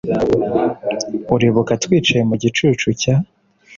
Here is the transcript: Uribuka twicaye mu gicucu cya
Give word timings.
Uribuka 1.33 1.73
twicaye 1.83 2.21
mu 2.29 2.35
gicucu 2.41 2.87
cya 3.01 3.15